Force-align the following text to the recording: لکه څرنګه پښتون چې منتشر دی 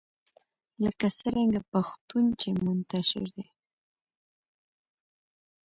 لکه 0.83 1.07
څرنګه 1.19 1.59
پښتون 1.71 2.25
چې 2.39 2.49
منتشر 2.63 3.25
دی 3.35 3.45